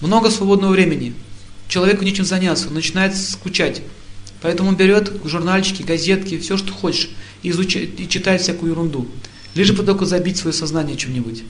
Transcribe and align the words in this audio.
много 0.00 0.30
свободного 0.30 0.72
времени. 0.72 1.14
Человеку 1.68 2.04
нечем 2.04 2.24
заняться, 2.24 2.68
он 2.68 2.74
начинает 2.74 3.16
скучать. 3.16 3.82
Поэтому 4.42 4.72
берет 4.72 5.12
журнальчики, 5.24 5.82
газетки, 5.82 6.38
все, 6.38 6.56
что 6.56 6.72
хочешь, 6.72 7.10
и, 7.42 7.50
изучает, 7.50 8.00
и 8.00 8.08
читает 8.08 8.40
всякую 8.40 8.72
ерунду. 8.72 9.06
Лишь 9.54 9.72
бы 9.72 9.82
только 9.82 10.06
забить 10.06 10.36
свое 10.36 10.54
сознание 10.54 10.96
чем-нибудь. 10.96 11.44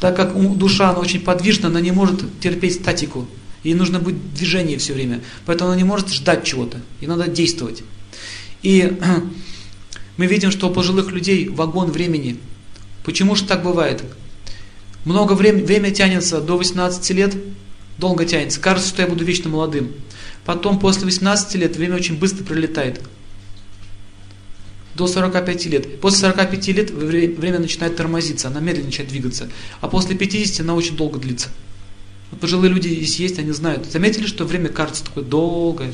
Так 0.00 0.16
как 0.16 0.34
душа, 0.56 0.90
она 0.90 0.98
очень 0.98 1.20
подвижна, 1.20 1.68
она 1.68 1.80
не 1.80 1.92
может 1.92 2.40
терпеть 2.40 2.74
статику. 2.74 3.26
Ей 3.64 3.74
нужно 3.74 4.00
быть 4.00 4.16
в 4.16 4.78
все 4.78 4.92
время. 4.92 5.22
Поэтому 5.46 5.70
она 5.70 5.76
не 5.76 5.84
может 5.84 6.08
ждать 6.08 6.44
чего-то. 6.44 6.80
Ей 7.00 7.06
надо 7.06 7.28
действовать. 7.28 7.82
И 8.62 8.98
мы 10.16 10.26
видим, 10.26 10.50
что 10.50 10.68
у 10.68 10.72
пожилых 10.72 11.12
людей 11.12 11.48
вагон 11.48 11.90
времени. 11.90 12.38
Почему 13.04 13.36
же 13.36 13.44
так 13.44 13.62
бывает? 13.62 14.02
Много 15.04 15.32
времени, 15.32 15.64
время 15.64 15.90
тянется 15.90 16.40
до 16.40 16.56
18 16.56 17.10
лет, 17.10 17.36
долго 17.98 18.24
тянется. 18.24 18.60
Кажется, 18.60 18.88
что 18.88 19.02
я 19.02 19.08
буду 19.08 19.24
вечно 19.24 19.50
молодым. 19.50 19.92
Потом, 20.44 20.78
после 20.78 21.04
18 21.04 21.54
лет, 21.54 21.76
время 21.76 21.96
очень 21.96 22.18
быстро 22.18 22.44
пролетает. 22.44 23.00
До 24.94 25.06
45 25.06 25.66
лет. 25.66 26.00
После 26.00 26.20
45 26.20 26.68
лет 26.68 26.90
время 26.90 27.58
начинает 27.58 27.96
тормозиться, 27.96 28.48
она 28.48 28.60
медленно 28.60 28.86
начинает 28.86 29.10
двигаться. 29.10 29.48
А 29.80 29.88
после 29.88 30.16
50 30.16 30.60
она 30.60 30.74
очень 30.74 30.96
долго 30.96 31.18
длится. 31.18 31.48
Вот 32.30 32.40
пожилые 32.40 32.72
люди 32.72 32.88
здесь 32.88 33.18
есть, 33.20 33.38
они 33.38 33.52
знают. 33.52 33.86
Заметили, 33.90 34.26
что 34.26 34.44
время 34.44 34.68
кажется 34.68 35.04
такое 35.04 35.24
долгое? 35.24 35.92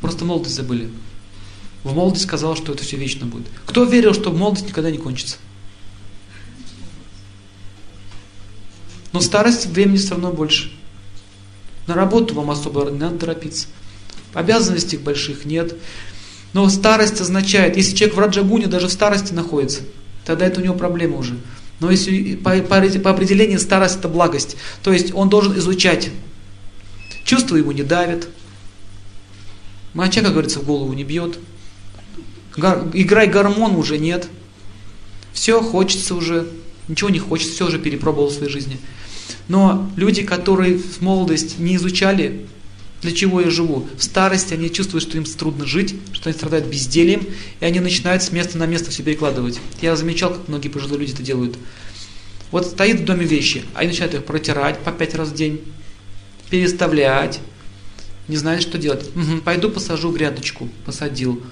Просто 0.00 0.24
молодость 0.24 0.54
забыли. 0.54 0.88
В 1.84 1.94
молодость 1.94 2.24
сказал, 2.24 2.56
что 2.56 2.72
это 2.72 2.82
все 2.82 2.96
вечно 2.96 3.26
будет. 3.26 3.46
Кто 3.66 3.84
верил, 3.84 4.14
что 4.14 4.32
молодость 4.32 4.66
никогда 4.66 4.90
не 4.90 4.98
кончится? 4.98 5.36
Но 9.16 9.22
старость 9.22 9.64
времени 9.64 9.96
все 9.96 10.10
равно 10.10 10.30
больше. 10.30 10.70
На 11.86 11.94
работу 11.94 12.34
вам 12.34 12.50
особо 12.50 12.90
не 12.90 12.98
надо 12.98 13.16
торопиться. 13.20 13.66
Обязанностей 14.34 14.98
больших 14.98 15.46
нет. 15.46 15.74
Но 16.52 16.68
старость 16.68 17.18
означает, 17.22 17.78
если 17.78 17.96
человек 17.96 18.14
в 18.14 18.20
Раджагуне 18.20 18.66
даже 18.66 18.88
в 18.88 18.92
старости 18.92 19.32
находится, 19.32 19.80
тогда 20.26 20.44
это 20.44 20.60
у 20.60 20.62
него 20.62 20.74
проблема 20.74 21.16
уже. 21.16 21.34
Но 21.80 21.90
если 21.90 22.36
по, 22.36 22.58
по, 22.58 22.82
по 22.82 23.10
определению 23.10 23.58
старость 23.58 24.00
это 24.00 24.08
благость, 24.08 24.58
то 24.82 24.92
есть 24.92 25.14
он 25.14 25.30
должен 25.30 25.56
изучать. 25.56 26.10
Чувства 27.24 27.56
ему 27.56 27.72
не 27.72 27.84
давят. 27.84 28.28
Моча, 29.94 30.20
как 30.20 30.32
говорится, 30.32 30.60
в 30.60 30.64
голову 30.64 30.92
не 30.92 31.04
бьет. 31.04 31.38
Гар, 32.54 32.84
играй 32.92 33.28
гормон 33.28 33.76
уже 33.76 33.96
нет. 33.96 34.28
Все 35.32 35.62
хочется 35.62 36.14
уже, 36.14 36.50
ничего 36.88 37.10
не 37.10 37.18
хочется, 37.18 37.54
все 37.54 37.66
уже 37.66 37.78
перепробовал 37.78 38.28
в 38.28 38.32
своей 38.32 38.50
жизни. 38.50 38.78
Но 39.48 39.90
люди, 39.96 40.22
которые 40.22 40.78
в 40.78 41.00
молодость 41.00 41.58
не 41.58 41.76
изучали, 41.76 42.46
для 43.02 43.12
чего 43.12 43.40
я 43.40 43.50
живу, 43.50 43.86
в 43.96 44.02
старости 44.02 44.54
они 44.54 44.70
чувствуют, 44.70 45.04
что 45.04 45.18
им 45.18 45.24
трудно 45.24 45.66
жить, 45.66 45.94
что 46.12 46.28
они 46.28 46.36
страдают 46.36 46.66
бездельем, 46.66 47.26
и 47.60 47.64
они 47.64 47.80
начинают 47.80 48.22
с 48.22 48.32
места 48.32 48.58
на 48.58 48.66
место 48.66 48.90
все 48.90 49.02
перекладывать. 49.02 49.60
Я 49.82 49.96
замечал, 49.96 50.32
как 50.32 50.48
многие 50.48 50.68
пожилые 50.68 51.00
люди 51.00 51.12
это 51.12 51.22
делают. 51.22 51.56
Вот 52.50 52.66
стоит 52.66 53.00
в 53.00 53.04
доме 53.04 53.26
вещи, 53.26 53.64
а 53.74 53.80
они 53.80 53.88
начинают 53.88 54.14
их 54.14 54.24
протирать 54.24 54.78
по 54.80 54.92
пять 54.92 55.14
раз 55.14 55.28
в 55.28 55.34
день, 55.34 55.60
переставлять, 56.48 57.40
не 58.28 58.36
знают, 58.36 58.62
что 58.62 58.78
делать. 58.78 59.04
Угу, 59.14 59.42
пойду 59.44 59.70
посажу 59.70 60.10
грядочку, 60.10 60.68
посадил. 60.84 61.42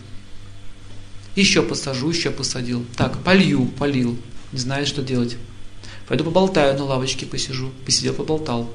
Еще 1.37 1.63
посажу, 1.63 2.11
еще 2.11 2.31
посадил. 2.31 2.85
Так, 2.97 3.23
полью, 3.23 3.67
полил, 3.67 4.17
не 4.55 4.61
знает, 4.61 4.89
что 4.89 5.03
делать. 5.03 5.37
Пойду 6.09 6.25
поболтаю 6.25 6.79
на 6.79 6.85
лавочке, 6.85 7.27
посижу. 7.27 7.73
Посидел, 7.85 8.15
поболтал. 8.15 8.73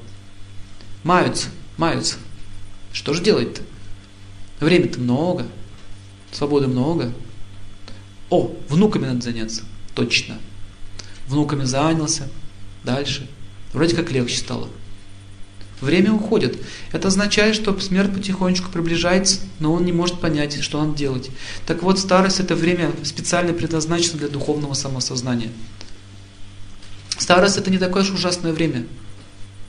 Маются, 1.02 1.48
маются. 1.76 2.16
Что 2.92 3.14
же 3.14 3.22
делать-то? 3.22 3.62
Времени-то 4.60 5.00
много, 5.00 5.46
свободы 6.32 6.66
много. 6.66 7.12
О, 8.28 8.54
внуками 8.68 9.06
надо 9.06 9.22
заняться. 9.22 9.62
Точно. 9.94 10.38
Внуками 11.26 11.64
занялся. 11.64 12.28
Дальше. 12.84 13.28
Вроде 13.72 13.96
как 13.96 14.10
легче 14.10 14.36
стало. 14.36 14.68
Время 15.80 16.12
уходит. 16.12 16.58
Это 16.92 17.08
означает, 17.08 17.54
что 17.54 17.78
смерть 17.80 18.12
потихонечку 18.12 18.70
приближается, 18.70 19.40
но 19.60 19.72
он 19.72 19.84
не 19.84 19.92
может 19.92 20.20
понять, 20.20 20.62
что 20.62 20.78
он 20.78 20.94
делать. 20.94 21.30
Так 21.66 21.82
вот, 21.82 21.98
старость 21.98 22.40
это 22.40 22.54
время 22.54 22.90
специально 23.02 23.54
предназначено 23.54 24.18
для 24.18 24.28
духовного 24.28 24.74
самосознания. 24.74 25.50
Старость 27.16 27.56
это 27.56 27.70
не 27.70 27.78
такое 27.78 28.02
уж 28.02 28.10
ужасное 28.10 28.52
время. 28.52 28.86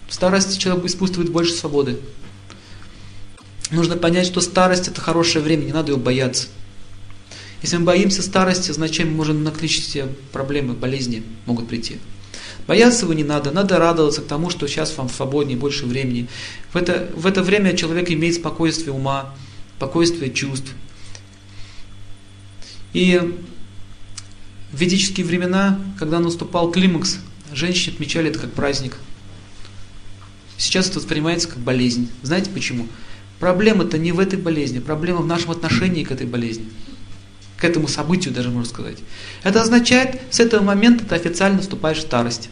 В 0.09 0.13
старости 0.13 0.59
человек 0.59 0.85
испытывает 0.85 1.31
больше 1.31 1.53
свободы. 1.53 1.97
Нужно 3.71 3.95
понять, 3.95 4.27
что 4.27 4.41
старость 4.41 4.89
это 4.89 4.99
хорошее 4.99 5.41
время, 5.43 5.63
не 5.63 5.71
надо 5.71 5.93
его 5.93 6.01
бояться. 6.01 6.47
Если 7.61 7.77
мы 7.77 7.85
боимся 7.85 8.21
старости, 8.21 8.71
значит 8.71 9.05
мы 9.05 9.13
можем 9.13 9.43
накличить 9.45 9.85
себе 9.85 10.07
проблемы, 10.33 10.73
болезни 10.73 11.23
могут 11.45 11.69
прийти. 11.69 11.99
Бояться 12.67 13.05
его 13.05 13.13
не 13.13 13.23
надо, 13.23 13.51
надо 13.51 13.79
радоваться 13.79 14.21
к 14.21 14.27
тому, 14.27 14.49
что 14.49 14.67
сейчас 14.67 14.95
вам 14.97 15.09
свободнее, 15.09 15.57
больше 15.57 15.85
времени. 15.85 16.27
В 16.71 16.75
это, 16.75 17.09
в 17.15 17.25
это 17.25 17.43
время 17.43 17.75
человек 17.75 18.09
имеет 18.11 18.35
спокойствие 18.35 18.93
ума, 18.93 19.33
спокойствие 19.77 20.31
чувств. 20.31 20.71
И 22.93 23.19
в 24.71 24.77
ведические 24.77 25.25
времена, 25.25 25.79
когда 25.97 26.19
наступал 26.19 26.71
климакс, 26.71 27.19
женщины 27.53 27.95
отмечали 27.95 28.29
это 28.29 28.39
как 28.39 28.53
праздник. 28.53 28.97
Сейчас 30.57 30.89
это 30.89 30.99
воспринимается 30.99 31.47
как 31.47 31.57
болезнь. 31.59 32.09
Знаете 32.21 32.51
почему? 32.51 32.87
Проблема-то 33.39 33.97
не 33.97 34.11
в 34.11 34.19
этой 34.19 34.37
болезни, 34.37 34.77
проблема 34.77 35.21
в 35.21 35.25
нашем 35.25 35.49
отношении 35.51 36.03
к 36.03 36.11
этой 36.11 36.27
болезни. 36.27 36.65
К 37.61 37.63
этому 37.63 37.87
событию 37.87 38.33
даже 38.33 38.49
можно 38.49 38.67
сказать. 38.67 38.97
Это 39.43 39.61
означает, 39.61 40.19
с 40.31 40.39
этого 40.39 40.63
момента 40.63 41.05
ты 41.05 41.13
официально 41.13 41.61
вступаешь 41.61 41.99
в 41.99 42.01
старость. 42.01 42.49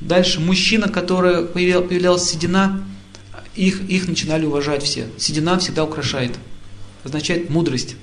Дальше, 0.00 0.40
мужчина, 0.40 0.88
который 0.88 1.44
появлялась 1.44 2.24
седина, 2.24 2.82
их, 3.54 3.82
их 3.82 4.08
начинали 4.08 4.46
уважать 4.46 4.82
все. 4.82 5.08
Седина 5.18 5.58
всегда 5.58 5.84
украшает. 5.84 6.32
Означает 7.04 7.50
мудрость. 7.50 7.96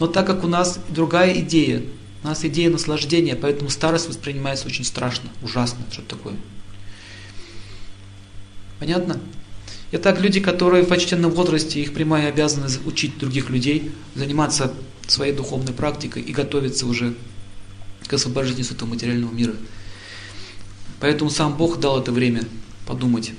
Но 0.00 0.08
так 0.08 0.26
как 0.26 0.42
у 0.42 0.48
нас 0.48 0.80
другая 0.88 1.38
идея, 1.38 1.84
у 2.24 2.26
нас 2.26 2.44
идея 2.44 2.70
наслаждения, 2.70 3.36
поэтому 3.36 3.70
старость 3.70 4.08
воспринимается 4.08 4.66
очень 4.66 4.84
страшно, 4.84 5.30
ужасно, 5.42 5.84
что 5.92 6.02
такое. 6.02 6.34
Понятно? 8.80 9.20
Итак, 9.90 10.20
люди, 10.20 10.40
которые 10.40 10.84
в 10.84 10.88
почтенном 10.88 11.30
возрасте, 11.30 11.80
их 11.80 11.94
прямая 11.94 12.28
обязанность 12.28 12.84
учить 12.86 13.18
других 13.18 13.48
людей, 13.48 13.90
заниматься 14.14 14.74
своей 15.06 15.32
духовной 15.32 15.72
практикой 15.72 16.22
и 16.22 16.32
готовиться 16.32 16.86
уже 16.86 17.14
к 18.06 18.12
освобождению 18.12 18.64
с 18.64 18.70
этого 18.70 18.88
материального 18.90 19.32
мира. 19.32 19.54
Поэтому 21.00 21.30
сам 21.30 21.56
Бог 21.56 21.80
дал 21.80 22.00
это 22.00 22.12
время 22.12 22.42
подумать. 22.86 23.32